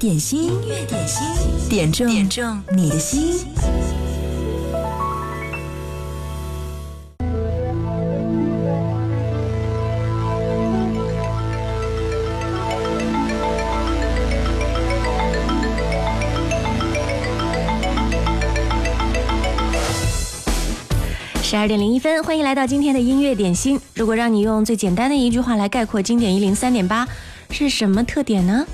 [0.00, 3.44] 点心，音乐点心，点中点中你的心。
[21.42, 23.78] 十二点零一分，欢迎来到今天的音乐点心。
[23.94, 27.06] 如果让你用最简单的一句话来概括经典一零三点八，
[27.50, 28.66] 是什么特点呢？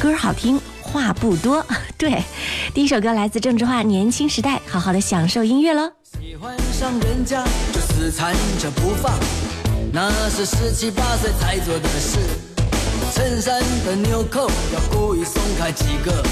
[0.00, 1.64] 歌好听，话不多。
[1.98, 2.24] 对，
[2.72, 5.92] 第一首歌来自郑智化《年轻时代》，好好的享受音乐喽。
[6.18, 9.12] 喜欢上人家就死缠着不放，
[9.92, 12.18] 那是十七八岁才做的事。
[13.12, 16.24] 衬衫的纽扣要故意松开几个，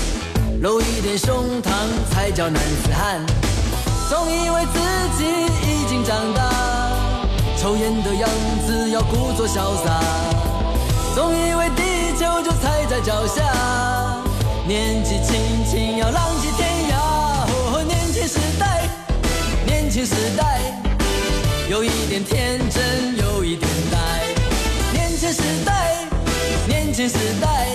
[0.62, 1.70] 露一点胸膛
[2.10, 3.20] 才叫男子汉。
[4.08, 4.78] 总以为自
[5.18, 5.24] 己
[5.70, 6.50] 已经长大，
[7.58, 8.30] 抽烟的样
[8.66, 10.00] 子要故作潇洒。
[11.14, 11.82] 总以为地
[12.18, 13.44] 球就踩在脚下，
[14.66, 16.96] 年纪轻轻要浪迹天涯。
[17.46, 18.88] 哦，年轻时代，
[19.64, 20.60] 年轻时代，
[21.70, 23.98] 有一点天真，有一点呆。
[24.92, 26.08] 年轻时代，
[26.66, 27.68] 年轻时代，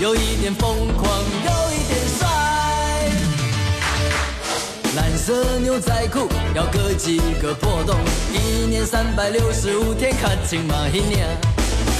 [0.00, 1.06] 有一点疯狂，
[1.44, 2.26] 有一点帅。
[4.96, 7.94] 蓝色牛仔裤要割几个破洞，
[8.32, 11.53] 一年三百六十五天，卡青马一年。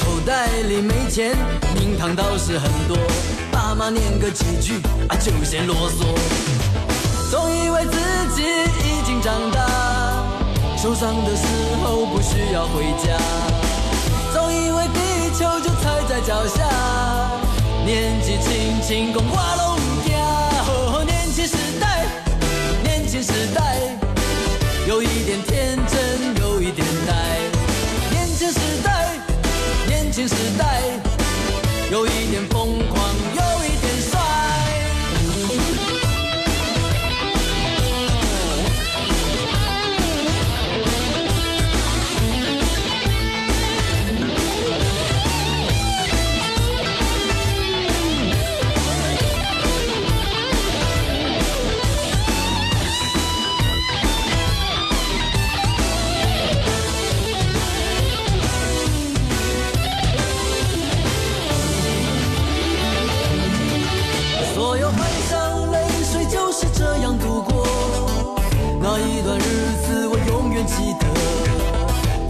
[0.05, 1.34] 口袋里没钱，
[1.74, 2.97] 名堂倒是很多，
[3.50, 4.74] 爸妈念个几句
[5.08, 6.05] 啊就嫌啰嗦。
[7.30, 7.98] 总以为自
[8.36, 9.66] 己已经长大，
[10.77, 11.47] 受伤的时
[11.82, 13.16] 候不需要回家。
[14.32, 16.69] 总以为地球就踩在脚下，
[17.86, 20.12] 年纪轻轻共画龙家。
[20.66, 22.06] 哦，年轻时代，
[22.82, 23.78] 年轻时代，
[24.86, 27.14] 有一点天真，有一点呆。
[28.10, 29.03] 年轻时代，
[30.14, 30.80] 新时代，
[31.90, 33.14] 有一点疯狂，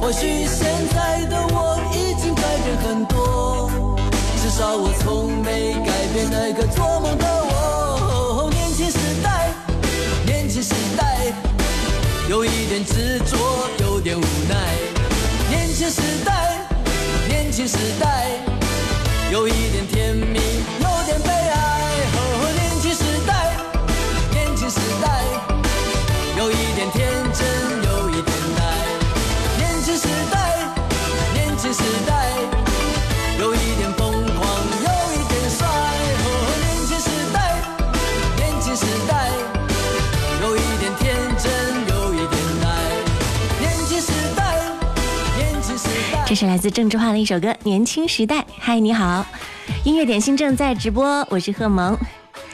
[0.04, 3.70] 或许现在的我已经改变很多，
[4.36, 8.50] 至少我从没改变那个做梦的我。
[8.52, 9.48] 年轻时代，
[10.26, 11.32] 年轻时代，
[12.28, 13.38] 有一点执着，
[13.80, 14.74] 有点无奈。
[15.48, 16.58] 年轻时代，
[17.26, 18.26] 年轻时代。
[19.32, 20.38] 有一点甜蜜，
[46.34, 48.40] 是来自郑智化的一首歌《年轻时代》。
[48.58, 49.24] 嗨，你好，
[49.84, 51.96] 音乐点心正在直播，我是贺萌。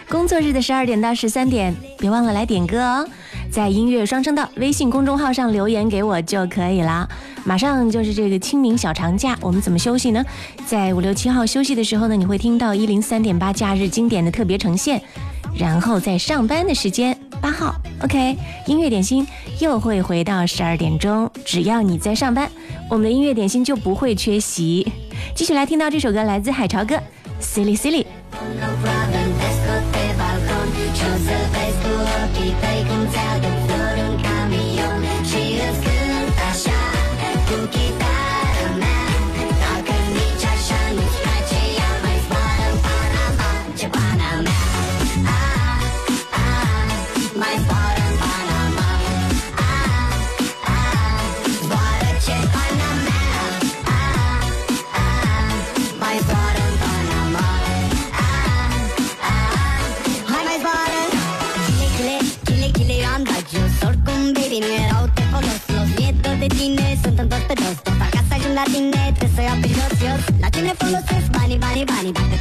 [0.08, 3.08] 工作日的十二点到十三点，别忘了来点歌哦，
[3.50, 7.08] 在音乐双声道微信公众号上留言给我就可以了。
[7.44, 10.22] 马上就是这个清明小长假，我们怎么休息呢？
[10.66, 15.00] 在五六七号休息的时候呢，你会听到一零三点八假日经典的特别呈现，
[15.54, 17.16] 然后在上班的时间
[17.60, 19.26] 号，OK，音乐点心
[19.58, 22.50] 又会回到十二点钟，只要你在上班，
[22.88, 24.90] 我们的音乐点心就不会缺席。
[25.34, 26.96] 继续来听到这首歌，来自海潮哥
[27.38, 28.06] ，Silly Silly。
[70.74, 71.84] follow Swiss, bunny, money.
[71.84, 72.39] bunny.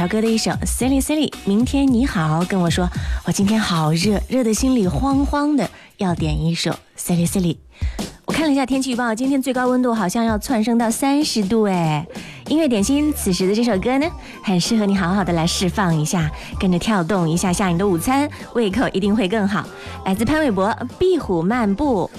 [0.00, 1.28] 小哥的一首《Silly Silly》。
[1.44, 2.88] 明天你好，跟我说，
[3.26, 5.68] 我今天好热，热的心里慌慌的，
[5.98, 7.54] 要点一首《Silly Silly》。
[8.24, 12.06] 我看了一下天气预报，今天最高温度好像要窜升到三十度哎。
[12.48, 14.06] 音乐点心，此时的这首歌呢，
[14.42, 19.68] 很适合你好好的来释放一下，跟着跳动一下下你的午餐，胃口一定会更好。
[20.06, 20.66] 来自潘玮柏，
[20.98, 22.10] 《壁虎漫步》。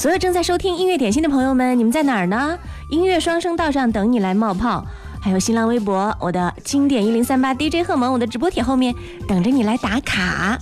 [0.00, 2.58] 所有正在收听音乐点心的朋友们，你们在哪儿呢？
[2.90, 4.84] 音乐双声道上等你来冒泡。
[5.20, 8.94] 还有新浪微博，我的经典一零三八 DJ 贺萌，我的直播帖后面
[9.26, 10.58] 等着你来打卡，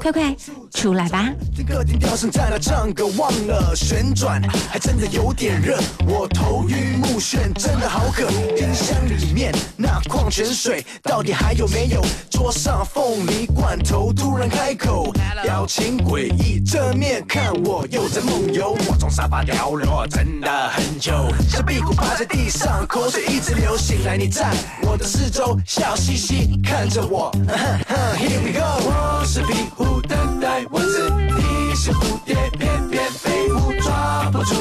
[0.00, 0.34] 快快
[0.76, 1.32] 出来吧！
[1.66, 4.40] 客厅吊绳在那唱歌，忘了旋转，
[4.70, 8.28] 还真的有点热，我头晕目眩，真的好渴。
[8.54, 12.04] 冰箱里面那矿泉水到底还有没有？
[12.30, 15.10] 桌上凤梨罐头突然开口，
[15.42, 18.76] 表情诡异，正面看我又在梦游。
[18.86, 23.74] 我从沙发掉落，真的很久，小屁股趴在地上，口水一直流。
[23.78, 27.96] 醒来你在我的四周，笑嘻嘻看着我哼哼。
[28.18, 34.54] Here we go，我是壁虎，等待蚊子，你是蝴蝶，翩翩飞舞抓不住，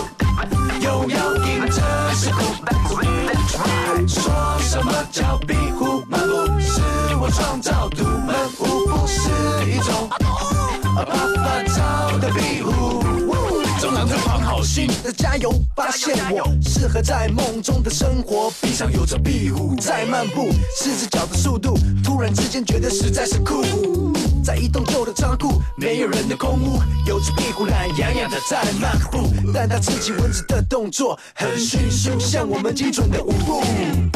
[0.79, 1.81] 又要迎着
[2.13, 2.37] 是苦。
[4.07, 6.59] 说什么叫壁虎漫步？
[6.59, 6.81] 是
[7.19, 9.29] 我创造独门舞步，是
[9.69, 10.07] 一种
[10.93, 13.14] 啪啪照的壁虎。
[13.85, 15.53] 中郎这放好心的，加油！
[15.75, 23.63] 发现我适合在梦中的生活，地上有着壁虎在漫步，四只脚的速度，突然之间觉得实在是酷。
[24.43, 33.61] 在一栋旧的仓库，没有人的空屋，有只壁虎懒洋洋的在漫步，但它刺激蚊子的动作很迅速，像我们精准的舞步。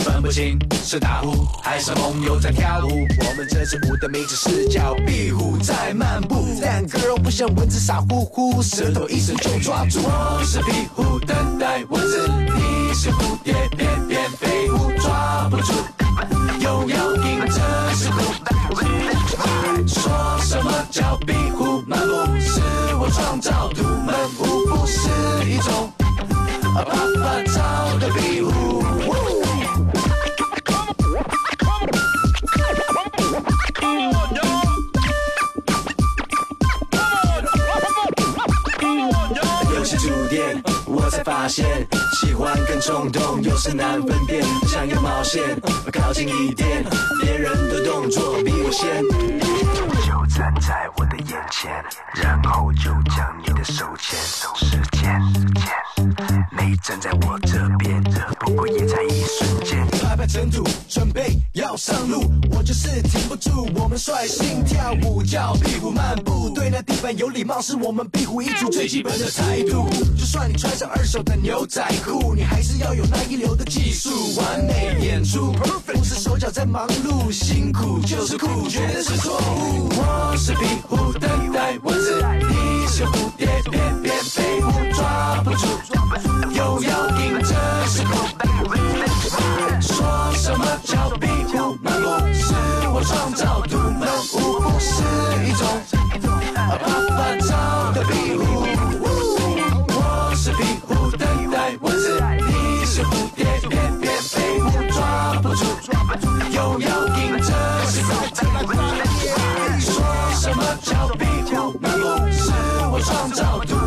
[0.03, 9.99] 分不清是打呼还是梦游在跳舞，我们这支舞的名字是叫壁虎在漫步，但 girl 不像蚊子傻乎乎，舌头一伸就抓住。
[10.03, 15.73] 我是壁虎等待蚊子，你是蝴蝶翩翩飞舞抓不住，
[16.59, 18.23] 又要迎着时空。
[19.87, 22.39] 说什么叫壁虎漫步？
[22.39, 22.61] 是
[22.99, 25.09] 我创造独门舞步，是
[25.49, 25.91] 一种
[26.73, 28.48] 啪啪照的壁虎。
[41.09, 41.65] 才发现
[42.13, 45.41] 喜欢跟冲动有时难分辨，想要冒险，
[45.91, 46.85] 靠近一点，
[47.21, 49.03] 别人的动作比我先。
[50.05, 51.71] 就站在我的眼前，
[52.13, 54.19] 然后就将你的手牵。
[54.55, 55.19] 时间，
[56.51, 58.01] 没站在我这边，
[58.39, 59.85] 不过也在一瞬间。
[60.01, 63.67] 拍拍尘土，准备要上路，我就是停不住。
[63.75, 69.87] 我们率性跳舞，叫壁虎漫步，对那地板有礼貌，是我们壁虎一族最基本的态度。
[70.17, 75.53] 就算你穿上二手的牛仔裤，你还是要有那一流的技术，完美演出。
[75.85, 79.89] 不是手脚在忙碌，辛苦就是酷，绝对是错误。
[79.91, 84.18] 我是壁虎，等待蚊子，你是蝴蝶，翩翩
[85.39, 85.67] 抓不住，
[86.51, 87.55] 又要迎着
[87.87, 88.27] 时空。
[89.79, 92.09] 说什么叫壁虎漫步？
[92.33, 92.53] 是
[92.89, 95.01] 我创造独门舞步，是
[95.45, 95.65] 一种
[96.53, 98.67] 啪啪照的壁虎。
[99.87, 105.63] 我是壁虎，等待蚊子，你是蝴蝶，翩翩飞舞抓不住，
[106.51, 107.53] 又要迎着
[107.87, 108.11] 时空。
[109.79, 110.03] 说
[110.35, 112.29] 什么叫壁虎漫步？
[112.29, 112.51] 是
[112.91, 113.78] 我创造独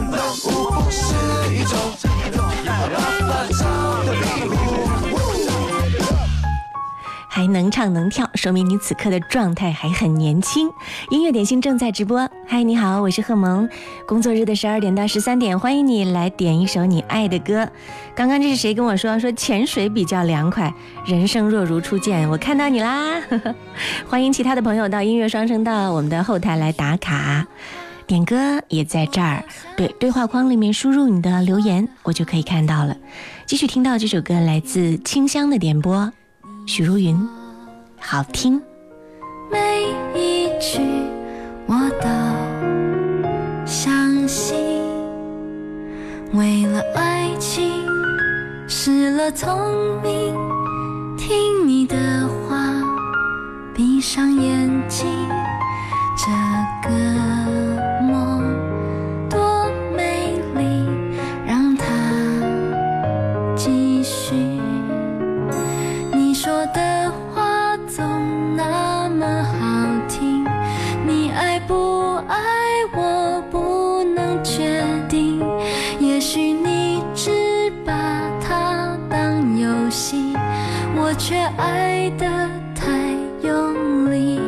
[7.28, 10.70] 还能唱能跳，说明你此刻的状态还很年轻。
[11.10, 13.68] 音乐点心正在直播，嗨，你好，我是贺萌。
[14.06, 17.68] 工作日的十二点到十三点，欢迎你来点一首你爱的歌。
[18.14, 20.72] 刚刚这是谁跟我说说潜水比较凉快，
[21.04, 22.28] 人生若如初见？
[22.30, 23.20] 我看到你啦，
[24.08, 27.46] 欢迎其他的朋友到音乐双声道我们的后台来打卡。
[28.12, 29.42] 点歌也在这儿，
[29.74, 32.94] 对，对话框里面输入你的留言，我就可以看到了。
[33.46, 36.12] 继续听到这首歌来自清香的点播。
[36.66, 37.26] 许茹芸，
[37.98, 38.60] 好听。
[39.50, 40.82] 每一句
[41.66, 44.58] 我都相信，
[46.34, 47.82] 为了爱情
[48.68, 49.58] 失了聪
[50.02, 50.34] 明，
[51.16, 51.96] 听你的
[52.46, 52.74] 话，
[53.74, 55.08] 闭上眼睛，
[56.14, 56.26] 这
[56.86, 57.41] 个
[81.32, 82.26] 却爱的
[82.74, 84.38] 太用力。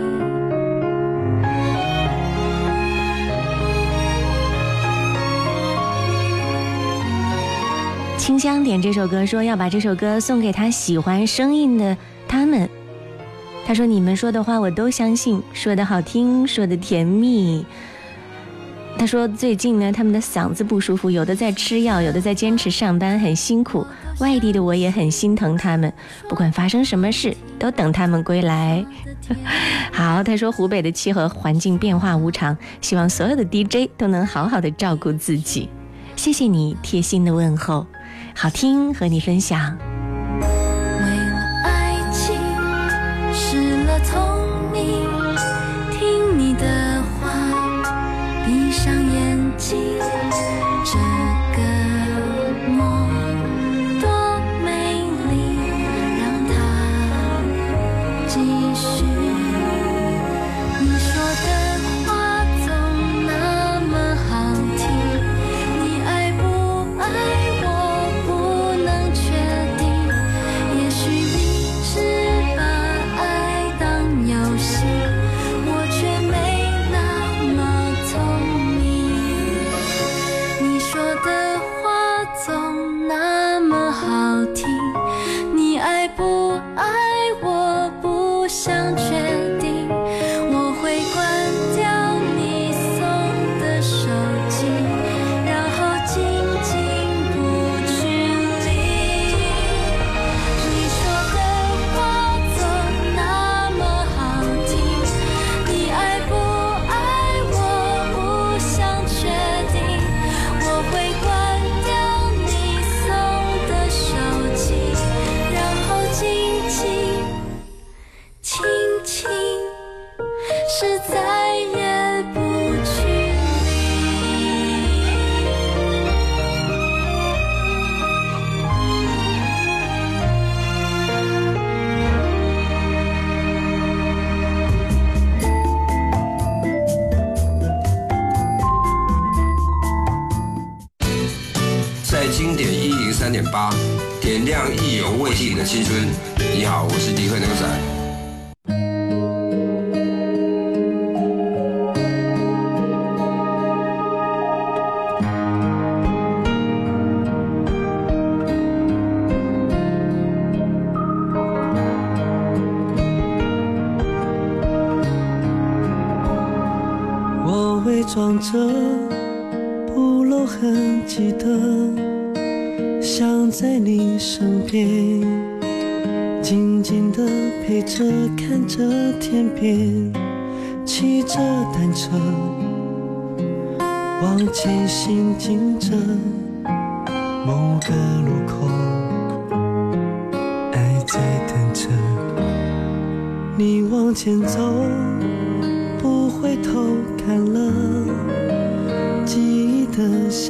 [8.19, 11.97] 清香点这首歌，说要把这首歌送给他喜欢声音的
[12.29, 12.69] 他们。
[13.67, 17.65] 他说：“你们说的话我都相信，说的好听，说的甜蜜。”
[18.97, 23.87] 他说：“最近呢，他们的嗓子不舒服，有的在吃药，有的在坚持上班，很辛苦。
[24.21, 25.93] 外地的我也很心疼他们，
[26.29, 28.85] 不管发生什么事，都等他们归来。
[29.93, 35.69] ”好，他说：“湖北的气候环境变化无常，希望所有的 DJ 都能好好的照顾自己。”
[36.17, 37.87] 谢谢你贴心的问候。
[38.35, 39.77] 好听，和你分享。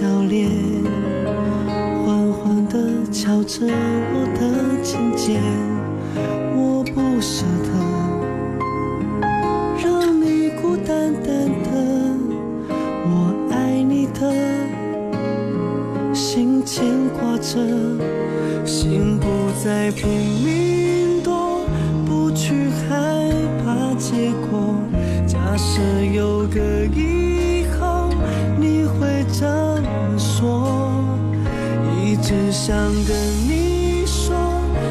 [0.05, 0.51] 笑脸，
[2.05, 4.41] 缓缓地敲着我的
[4.83, 5.41] 琴键，
[6.55, 7.71] 我不舍得
[9.83, 9.83] 让
[10.21, 11.71] 你孤单单的，
[13.07, 14.21] 我爱你的
[16.13, 16.85] 心牵
[17.19, 17.59] 挂着，
[18.67, 19.27] 心不
[19.65, 20.14] 再拼
[32.67, 33.15] 想跟
[33.47, 34.35] 你说，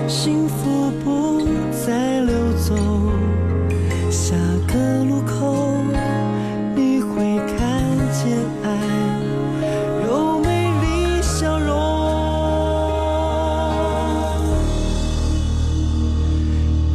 [0.07, 2.75] 幸福不再溜走。
[4.11, 4.35] 下
[4.67, 5.81] 个路口，
[6.75, 7.57] 你会看
[8.11, 8.69] 见爱
[10.05, 11.73] 有美丽笑容。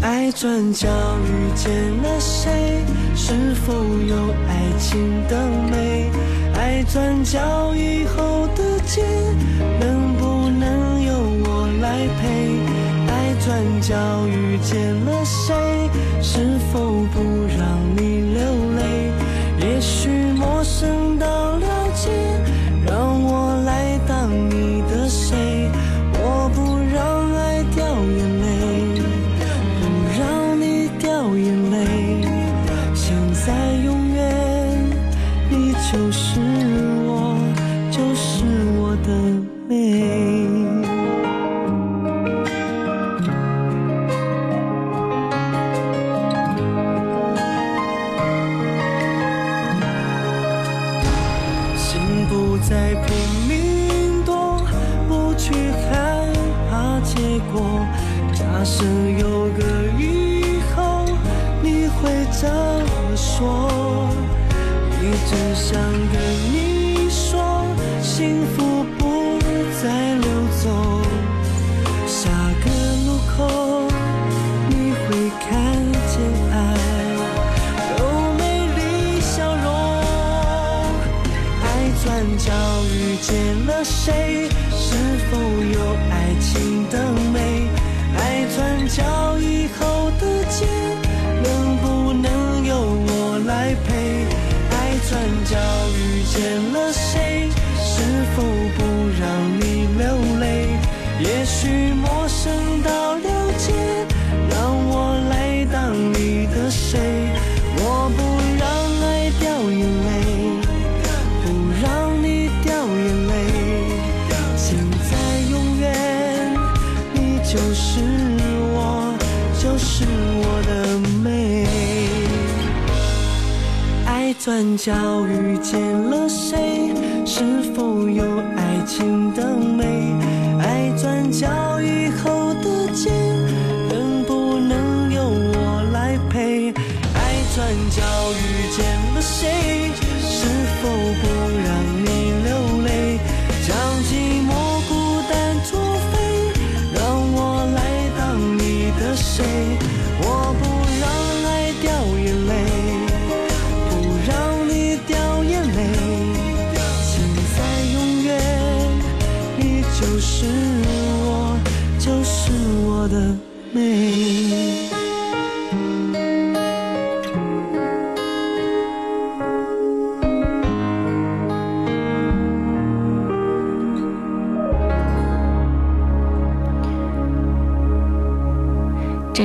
[0.00, 0.86] 爱转角
[1.26, 2.84] 遇见了谁？
[3.16, 4.14] 是否有
[4.46, 6.08] 爱情的美？
[6.54, 9.02] 爱转角以后的街，
[14.62, 15.77] 见了谁？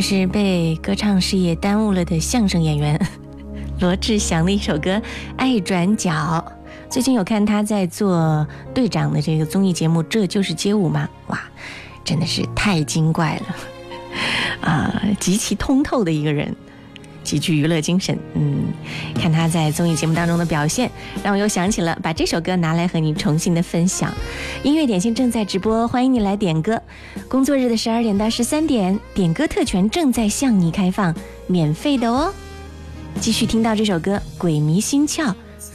[0.03, 2.99] 是被歌唱事业耽误了的相声演员
[3.79, 4.91] 罗志祥的一首歌
[5.37, 6.11] 《爱转角》。
[6.89, 11.07] 最近有看他在做队长的这个综艺节目《这就是街舞》吗？
[11.27, 11.41] 哇，
[12.03, 13.55] 真的是太精怪了，
[14.69, 16.52] 啊、极其通透的一个人，
[17.33, 18.15] 极具娱乐精神。
[18.35, 18.65] 嗯，
[19.15, 20.91] 看他在综艺节目当中的表现，
[21.23, 24.13] 让我又想起了把这首歌拿来和你重新的分享。
[24.61, 26.79] 音乐点心正在直播，欢迎你来点歌。
[27.27, 31.11] 工作日的十二点到十三点，点歌特权正在向你开放，
[31.47, 32.31] 免费的哦。
[33.19, 35.25] 继续听到这首歌《鬼迷心窍》，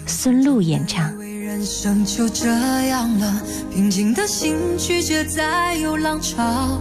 [0.06, 1.12] 孙露演唱。
[1.18, 2.46] 人生就这
[2.86, 3.42] 样了，
[3.74, 6.80] 平静的心拒绝再有浪潮。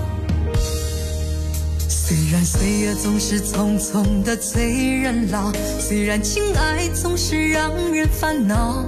[2.31, 8.85] 虽然岁月总是匆匆的催人老，虽然情爱总是让人烦恼，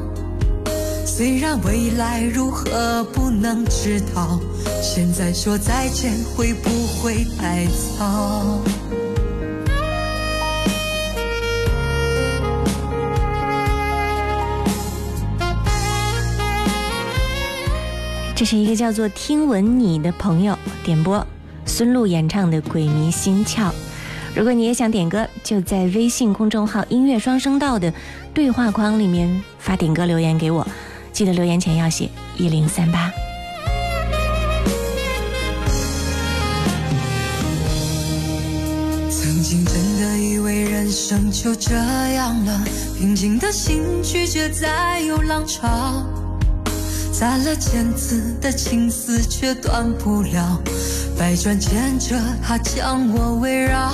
[1.05, 4.39] 虽然未来如何不能知道，
[4.81, 7.65] 现在说再见会不会太
[7.99, 8.61] 早？
[18.33, 21.27] 这是一个叫做听闻你的朋友点播
[21.65, 23.69] 孙露演唱的《鬼迷心窍》。
[24.35, 27.93] 如果你也想点歌，就在微信公众号“音乐双声道”的
[28.33, 30.67] 对话框里面发点歌留言给我，
[31.11, 33.11] 记得留言前要写一零三八。
[39.11, 42.63] 曾经真的以为人生就这样了，
[42.97, 46.03] 平静的心拒绝再有浪潮。
[47.11, 50.59] 攒了千次的情丝却断不了，
[51.17, 53.91] 百转千折它将我围绕。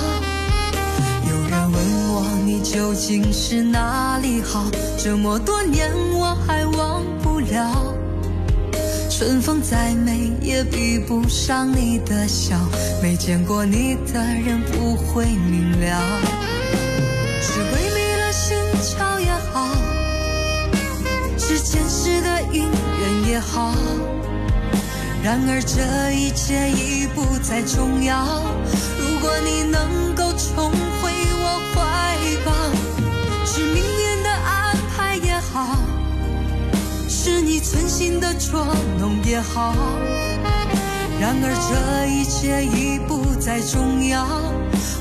[1.28, 1.74] 有人问
[2.12, 4.64] 我你究竟是哪里好？
[4.98, 7.94] 这么多年我还忘不了。
[9.08, 12.56] 春风再美也比不上你的笑。
[13.02, 16.20] 没见过你的人不会明了。
[17.42, 19.68] 是鬼迷了心窍也好
[21.38, 23.74] 是前世的因缘也好。
[25.22, 28.42] 然而这一切已不再重要。
[28.98, 30.70] 如果你能够重
[31.02, 32.50] 回我怀抱，
[33.44, 35.76] 是命运的安排也好，
[37.06, 38.66] 是你存心的捉
[38.98, 39.74] 弄也好。
[41.20, 44.26] 然而这一切已不再重要，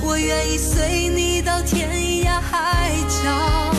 [0.02, 1.90] 我愿意随你到天
[2.26, 2.92] 涯海
[3.24, 3.79] 角。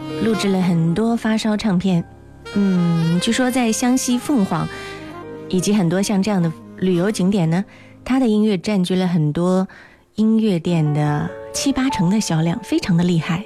[0.23, 2.03] 录制了很多发烧唱片，
[2.53, 4.67] 嗯，据说在湘西凤凰
[5.49, 7.65] 以及很多像这样的旅游景点呢，
[8.05, 9.67] 他的音乐占据了很多
[10.15, 13.43] 音乐店的七八成的销量，非常的厉害。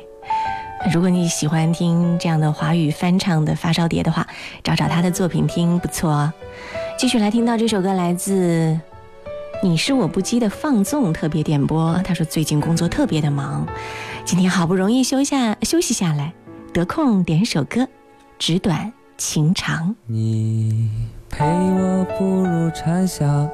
[0.93, 4.27] 如果你喜欢听这样的华语翻唱的发烧碟的话，
[4.61, 6.33] 找找他的作品听，不错哦。
[6.97, 8.77] 继续来听到这首歌，来自。
[9.63, 11.95] 你是我不羁的放纵特别点播。
[12.03, 13.65] 他说最近工作特别的忙，
[14.25, 16.33] 今天好不容易休下休息下来，
[16.75, 17.87] 得空点首歌，
[18.37, 19.95] 纸短情长。
[20.07, 20.91] 你
[21.29, 23.49] 陪我步入蝉夏，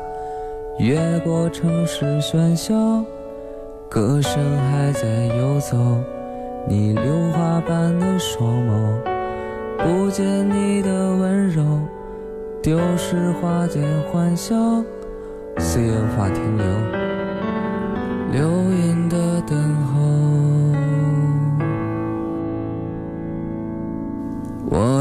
[0.79, 2.73] 越过城市喧嚣，
[3.91, 5.07] 歌声还在
[5.37, 5.77] 游走。
[6.67, 8.97] 你榴花般的双眸，
[9.77, 11.63] 不见你的温柔，
[12.63, 14.55] 丢失花间欢笑。
[15.59, 16.65] 岁月无法停留，
[18.31, 20.30] 流云的等候。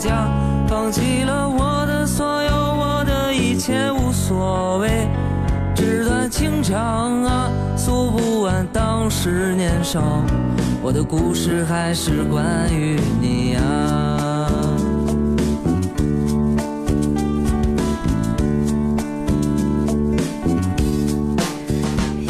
[0.00, 0.26] 家，
[0.66, 5.06] 放弃了我的所有，我的一切无所谓。
[5.74, 10.00] 纸短情长啊，诉不完当时年少，
[10.82, 13.60] 我的故事还是关于你呀。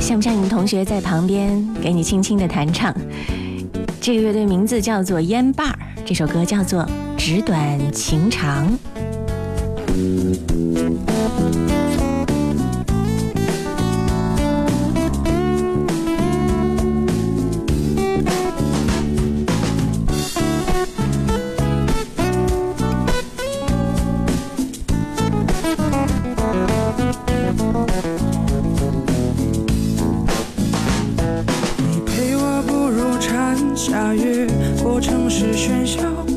[0.00, 2.92] 像不像你们同学在旁边给你轻轻的弹唱？
[4.00, 5.72] 这个乐队名字叫做烟霸，
[6.04, 6.82] 这首歌叫做
[7.22, 8.66] 《纸短情长。
[31.76, 34.46] 你陪我步入蝉夏越
[34.82, 36.29] 过城市喧嚣。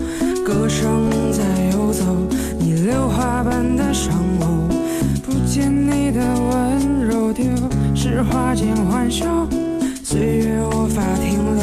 [0.46, 2.04] 歌声在游走，
[2.60, 4.68] 你榴花般的双眸，
[5.24, 7.46] 不见你的温柔丢，
[7.96, 9.26] 是花间欢笑，
[10.04, 11.63] 岁月无法停留。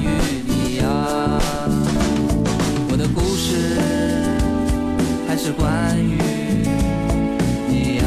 [5.53, 6.17] 关于
[7.67, 8.03] 你呀、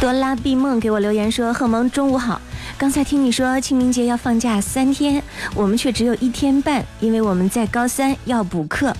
[0.00, 2.40] 多拉碧梦给我留言说：“贺萌，中午好。
[2.76, 5.22] 刚才听你说清明节要放假三天，
[5.54, 8.96] 我们却只有一天半，因为我们在高三要补课，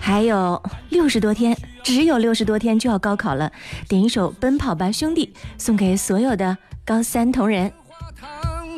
[0.00, 3.50] 还有六十多天，只有六十多天就要高考了。
[3.88, 7.72] 点一首《奔跑吧兄弟》，送给所有的高三同仁。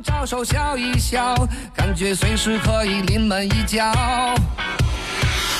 [0.02, 1.34] 招手笑一笑，
[1.74, 3.92] 感觉随时可以临门一脚。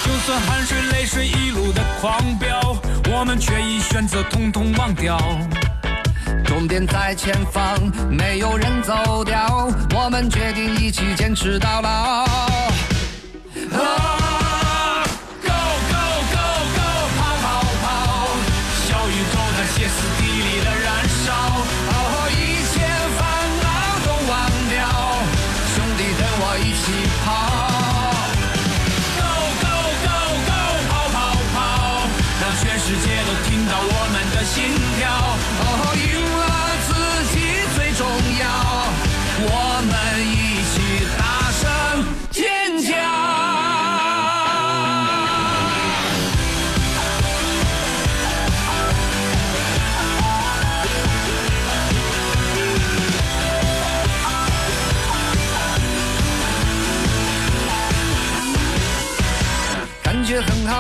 [0.05, 2.77] 就算汗水泪水一路的狂飙，
[3.11, 5.17] 我们却已选择统统忘掉。
[6.65, 12.74] 终点在前方，没有人走掉，我们决定一起坚持到老。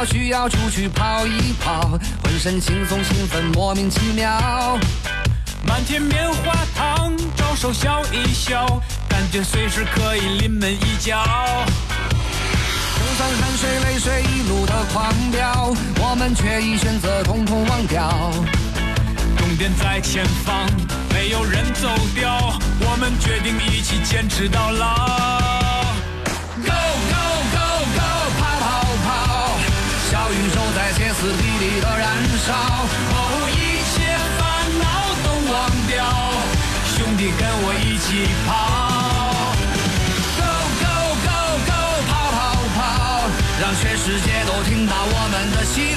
[0.04, 4.78] 需要出去跑一跑，浑身轻松兴奋，莫名其妙。
[5.66, 8.66] 满天棉花糖，招手笑一笑，
[9.08, 11.24] 感觉随时可以临门一脚。
[12.96, 18.30] 就算汗水泪水一路的狂飙，我们却已选择统统忘掉。
[19.38, 20.66] 终点在前方，
[21.12, 25.33] 没有人走掉，我们决定一起坚持到老。
[31.24, 32.04] 此地里的燃
[32.44, 33.96] 烧，哦，一切
[34.36, 34.44] 烦
[34.76, 34.84] 恼
[35.24, 35.56] 都忘
[35.88, 36.04] 掉，
[36.84, 38.52] 兄弟跟我一起跑。
[40.36, 40.44] Go
[40.84, 40.84] go
[41.24, 41.32] go
[41.64, 41.72] go，
[42.04, 42.36] 跑跑
[42.76, 42.76] 跑！
[43.58, 45.93] 让全世界都听到我们的心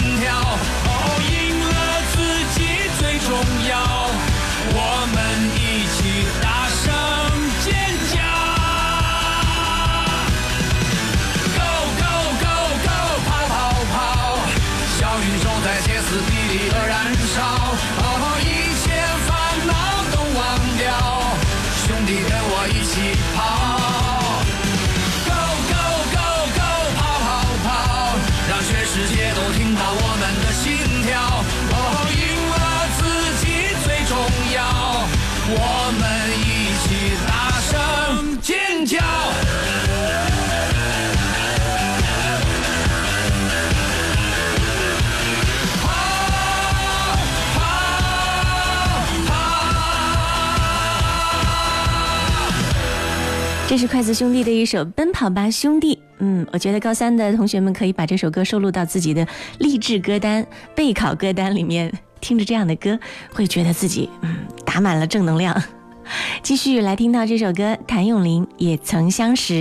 [53.78, 55.96] 是筷子兄弟的一首《奔跑吧兄弟》。
[56.20, 59.28] 嗯，我觉得高三的同学们可以把这首歌收录到自己的
[59.60, 62.98] 励志歌单、备考歌单里面，听着这样的歌，
[63.32, 65.62] 会觉得自己嗯打满了正能量。
[66.42, 69.54] 继续来听到这首歌，谭咏麟《也曾相识》，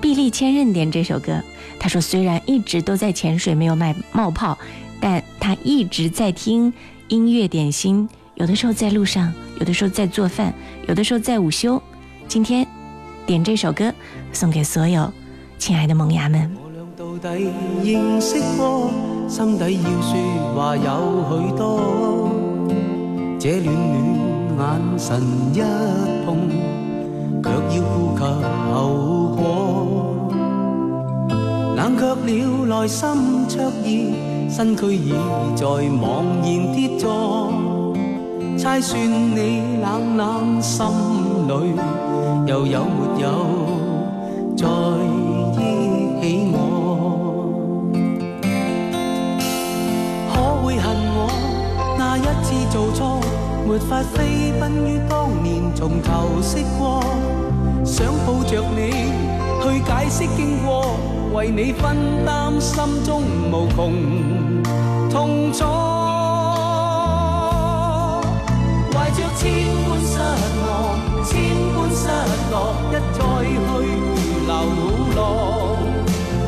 [0.00, 1.40] 臂力千仞点这首歌。
[1.78, 4.58] 他说，虽然一直都在潜水，没有卖冒泡，
[5.00, 6.72] 但他一直在听
[7.08, 10.52] 音乐点心，有的时候在路上，有的时候在做饭，
[10.88, 11.80] 有的时候在午休。
[12.26, 12.66] 今天
[13.26, 13.92] 點這首歌
[14.32, 15.12] 送給所有
[15.58, 16.50] 親愛的萌芽們。
[16.96, 17.46] 到底
[17.82, 18.90] 認識過，
[19.28, 20.12] 心底要說
[20.54, 22.30] 話有許多。
[23.38, 23.74] 這暖
[24.56, 25.20] 暖眼神
[25.52, 25.60] 一
[26.24, 26.48] 碰，
[27.42, 28.22] 卻要顧及
[28.72, 28.76] 後
[29.36, 29.40] 果。
[31.76, 33.02] 冷卻了內心
[33.48, 35.12] 灼熱，身軀已
[35.56, 37.52] 在茫然跌坐。
[38.58, 40.86] 猜算你冷冷心
[41.48, 41.72] 裏
[42.46, 43.28] 又有没有
[44.56, 46.56] 再忆起我。
[50.32, 51.30] 可会恨我
[51.98, 53.20] 那一次做错，
[53.66, 57.02] 没法飞奔于当年从头识过，
[57.84, 58.90] 想抱着你
[59.62, 60.96] 去解释经过，
[61.34, 63.92] 为你分担心中无穷
[65.10, 65.64] 痛楚。
[68.92, 69.42] 怀着千
[69.88, 70.18] 般失，
[71.24, 71.30] 千
[71.74, 72.08] 般失
[72.50, 72.54] 落，
[72.90, 73.70] 一再去
[74.46, 74.50] 流
[75.16, 75.18] 浪。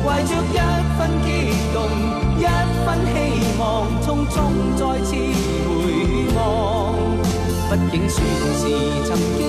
[0.03, 0.57] 怀着一
[0.97, 1.27] 分激
[1.73, 1.77] 动，
[2.37, 2.41] 一
[2.85, 3.15] 分希
[3.59, 3.63] 望，
[4.01, 4.35] 匆匆
[4.75, 5.09] 再次
[5.65, 5.69] 回
[6.35, 6.37] 望。
[7.67, 8.15] 毕竟算
[8.59, 8.61] 是
[9.07, 9.41] 曾经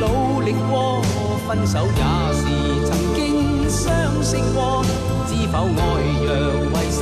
[0.00, 0.02] 努
[0.42, 1.00] 力过，
[1.46, 2.02] 分手也
[2.34, 2.40] 是
[2.86, 3.20] 曾经
[3.70, 3.80] 相
[4.22, 4.84] 识过。
[5.28, 5.80] 知否爱
[6.24, 6.28] 若
[6.72, 7.00] 遺失，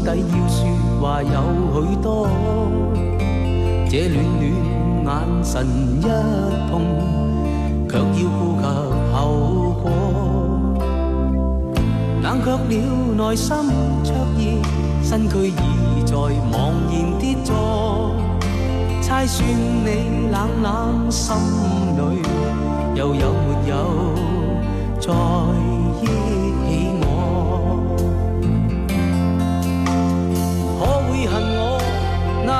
[0.00, 0.58] 心底要說
[1.02, 1.28] 話有
[1.74, 2.26] 許多。
[3.90, 4.42] 這暖暖
[5.04, 5.66] 眼神
[6.00, 6.08] 一
[6.70, 6.72] 碰，
[7.86, 8.64] 卻要顧及
[9.12, 9.18] 後
[9.82, 9.84] 果。
[12.22, 12.58] 冷卻了
[13.30, 13.56] 內心
[14.02, 14.40] 灼熱，
[15.04, 18.14] 身軀已在茫然跌坐。
[19.02, 21.36] 猜算你冷冷心
[21.96, 22.00] 裏，
[22.98, 23.74] 又有沒有
[24.98, 25.12] 在
[26.02, 26.49] 意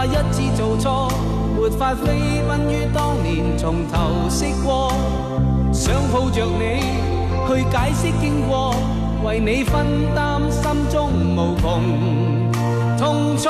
[0.05, 1.09] 一次做错，
[1.57, 4.93] 没法飞奔于当年从头识过，
[5.73, 6.81] 想抱着你
[7.47, 8.75] 去解释经过，
[9.25, 11.83] 为你分担心中无穷
[12.99, 13.49] 痛楚。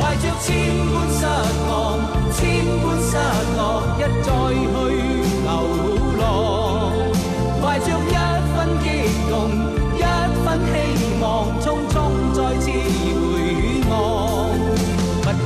[0.00, 0.46] 怀着千
[0.92, 1.20] 般失
[1.68, 1.74] 望，
[2.32, 2.38] 千
[2.82, 3.10] 般失
[3.56, 3.60] 落，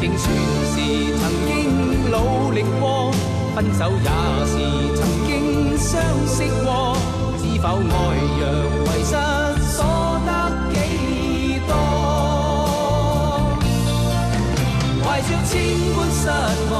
[0.02, 0.74] 竟算是
[1.16, 3.12] 曾经努力过，
[3.54, 4.10] 分手也
[4.48, 4.52] 是
[4.96, 5.30] 曾经
[5.78, 6.96] 相识过。
[7.38, 7.80] 知否爱
[8.36, 8.42] 若
[8.82, 9.14] 遗失，
[9.70, 9.78] 所
[10.26, 10.28] 得
[10.72, 10.76] 几
[11.68, 11.70] 多？
[15.04, 15.54] 怀着千
[15.94, 16.20] 般失
[16.72, 16.74] 望，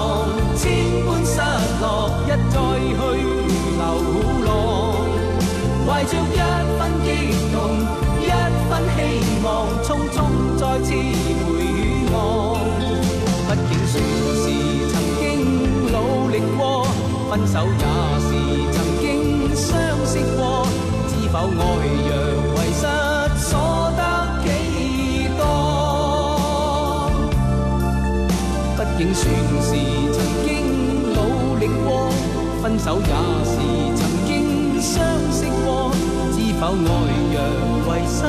[0.56, 0.60] 千
[1.06, 1.38] 般失
[1.80, 1.86] 落，
[2.26, 2.56] 一再
[2.90, 3.00] 去
[3.78, 3.80] 流
[4.44, 4.50] 浪。
[5.86, 6.36] 怀着一
[6.76, 7.06] 分激
[7.52, 7.54] 动，
[8.20, 8.28] 一
[8.68, 8.98] 分希
[9.44, 9.46] 望，
[9.84, 10.18] 匆匆
[10.58, 10.90] 再次
[11.46, 11.48] 回
[17.33, 17.85] 分手也
[18.20, 18.28] 是
[18.72, 19.64] 曾经相
[20.05, 20.68] 识过。
[21.09, 21.51] 知否爱
[22.05, 22.12] 若
[22.57, 22.85] 遺失，
[23.39, 23.51] 所
[23.97, 24.01] 得
[24.45, 24.47] 几
[25.39, 25.41] 多？
[28.76, 29.24] 毕竟算
[29.62, 29.70] 是
[30.12, 30.47] 曾经
[31.14, 31.16] 努
[31.57, 32.12] 力过，
[32.61, 33.07] 分手也
[33.49, 33.53] 是
[33.97, 34.30] 曾经
[34.83, 34.93] 相
[35.33, 35.91] 识过。
[36.33, 36.87] 知否爱
[37.33, 37.37] 若
[37.89, 38.20] 遺失，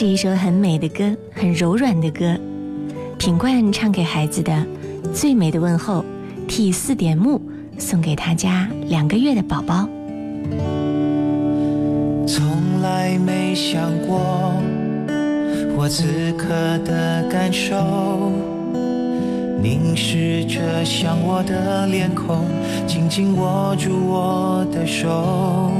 [0.00, 2.34] 是一首很美的歌，很柔软的歌。
[3.18, 4.50] 品冠唱给孩子的
[5.12, 6.02] 《最美的问候》，
[6.48, 7.38] 替四点木
[7.76, 9.86] 送给他家两个月的宝宝。
[12.26, 14.54] 从来没想过
[15.76, 16.48] 我此刻
[16.82, 18.32] 的感受，
[19.62, 22.46] 凝视着像我的脸孔，
[22.86, 25.70] 紧紧握住我的手。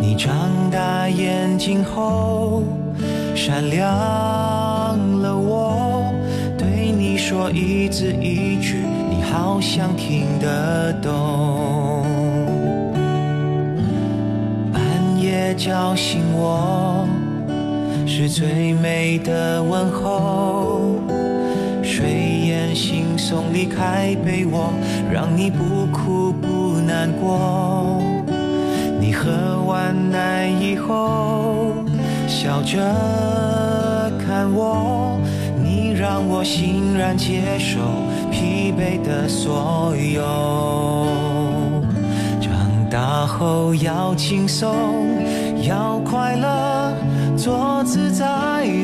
[0.00, 0.32] 你长
[0.70, 2.62] 大眼睛后，
[3.42, 3.80] 闪亮
[5.22, 6.12] 了我。
[6.58, 12.04] 对你说一字一句，你好像听得懂。
[14.70, 14.82] 半
[15.18, 17.08] 夜叫醒我，
[18.06, 21.00] 是最美的问候。
[21.82, 22.10] 睡
[22.46, 24.70] 眼惺忪离开被窝，
[25.10, 28.02] 让你不哭不难过。
[29.00, 31.72] 你喝完奶以后，
[32.42, 32.78] 笑着
[34.18, 35.20] 看我，
[35.62, 37.80] 你让我欣然接受
[38.30, 41.06] 疲惫的所有。
[42.40, 42.50] 长
[42.90, 44.74] 大后要轻松，
[45.68, 46.94] 要快乐，
[47.36, 48.26] 做自在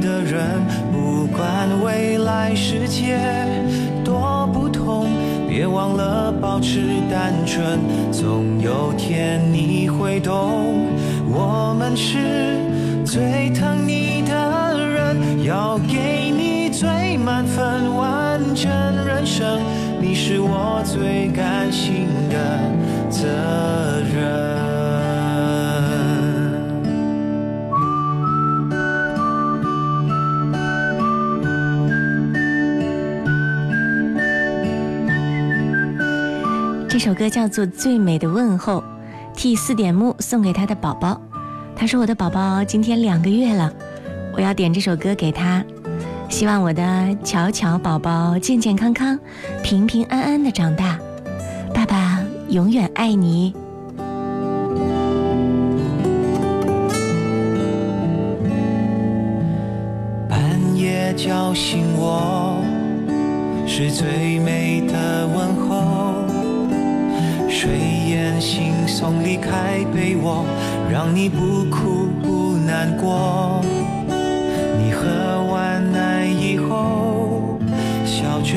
[0.02, 0.60] 的人，
[0.92, 3.18] 不管未来世界
[4.04, 5.06] 多不同。
[5.48, 7.80] 别忘了保持单纯，
[8.12, 10.84] 总有天你会懂。
[11.32, 12.58] 我们是
[13.06, 18.68] 最疼你的人，要给你最满分完整
[19.06, 19.60] 人生。
[20.00, 22.60] 你是我最甘心的
[23.08, 23.22] 责
[24.12, 24.66] 任。
[36.88, 38.80] 这首歌叫做《最美的问候》，
[39.32, 41.20] 替四点木送给他的宝宝。
[41.78, 43.70] 他说：“我的宝宝今天两个月了，
[44.32, 45.62] 我要点这首歌给他，
[46.28, 46.82] 希望我的
[47.22, 49.18] 巧巧宝宝健健康康、
[49.62, 50.98] 平平安安的长大。
[51.74, 53.54] 爸爸永远爱你。”
[60.28, 60.40] 半
[60.74, 62.64] 夜叫醒我，
[63.66, 66.24] 是最美的问候。
[67.48, 70.44] 睡眼惺忪离开被窝，
[70.90, 73.60] 让你不哭不难过。
[74.78, 77.58] 你喝完奶以后，
[78.04, 78.54] 笑着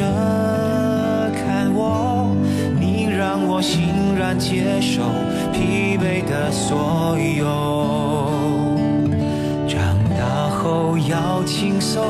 [1.34, 2.36] 看我，
[2.80, 5.02] 你让我欣然接受
[5.52, 8.78] 疲惫的所有。
[9.68, 9.80] 长
[10.18, 12.04] 大后要轻松，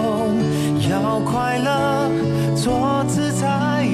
[0.89, 2.09] 要快乐，
[2.55, 3.47] 做自在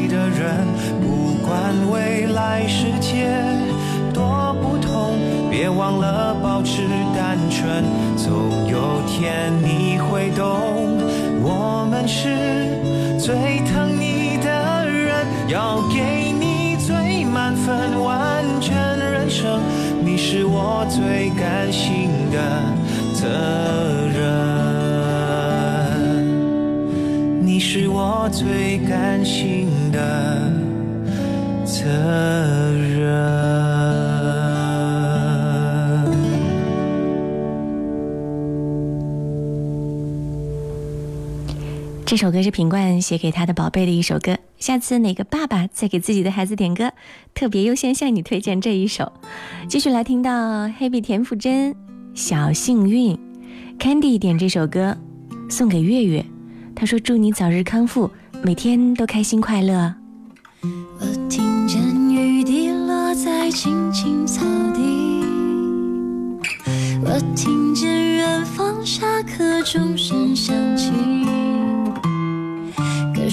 [0.09, 0.65] 的人。
[1.01, 1.51] 不管
[1.91, 2.84] 未来世界多不同，
[5.57, 6.81] 别忘了保持
[7.15, 7.81] 单纯，
[8.17, 10.45] 总有天你会懂。
[11.41, 12.27] 我们是
[13.17, 19.61] 最疼你的人，要给你最满分完整人生。
[20.03, 22.61] 你是我最甘心的
[23.13, 23.25] 责
[24.13, 24.25] 任，
[27.39, 30.51] 你是我最甘心的
[31.63, 32.54] 责任。
[42.15, 44.37] 这首歌是品冠写给他的宝贝的一首歌。
[44.57, 46.93] 下次哪个爸爸再给自己的孩子点歌，
[47.33, 49.11] 特别优先向你推荐这一首。
[49.67, 51.73] 继续来听到黑笔田馥甄
[52.13, 53.17] 《小幸运》
[53.77, 54.95] ，Candy 点这首歌
[55.49, 56.25] 送给月月，
[56.73, 58.09] 他说祝你早日康复，
[58.41, 59.93] 每天都开心快乐。
[60.61, 64.81] 我听见雨滴落在青青草地，
[67.03, 70.93] 我听见远方下课钟声响起，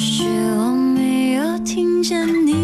[0.04, 2.61] 是我没有听见你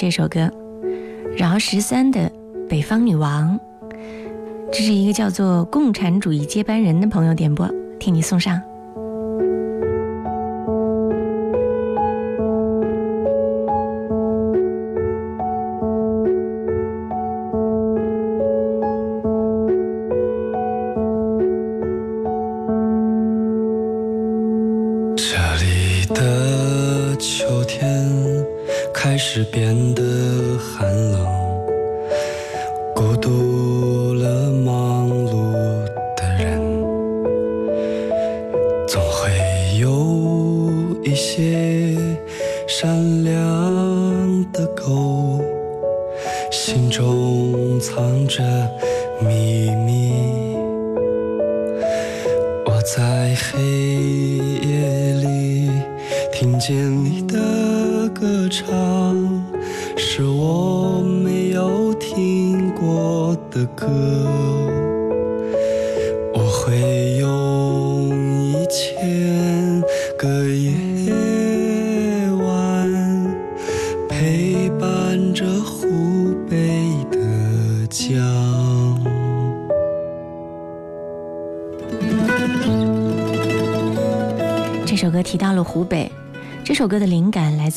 [0.00, 0.50] 这首歌，
[1.36, 2.20] 饶十三的
[2.70, 3.60] 《北方女王》，
[4.72, 8.58] 这是一个叫做“共产主义接班人”的朋友点播，替你送上。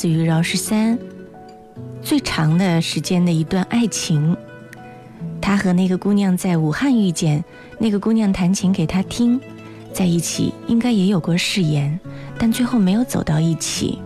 [0.03, 0.99] 自于饶十三
[2.01, 4.35] 最长的时间的一段爱情。
[5.39, 7.41] 他和那个姑娘在武汉遇见，
[7.79, 9.39] 那个姑娘弹琴给他听，
[9.93, 11.97] 在一起应该也有过誓言，
[12.37, 13.97] 但最后没有走到一起。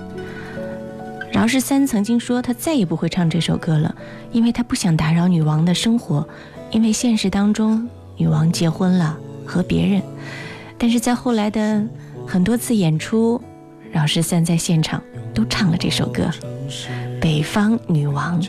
[1.32, 3.96] 饶十三曾经说他再也不会唱这首歌了，
[4.32, 6.30] 因为他不想打扰女王的生活，
[6.70, 9.18] 因为现实当中女王结婚了
[9.48, 10.00] 和别人。
[10.78, 11.84] 但是在后来的
[12.28, 13.42] 很多次演出，
[13.92, 15.02] 饶十三在现场
[15.34, 16.30] 都唱了这首歌
[17.20, 18.42] 《北方女王》。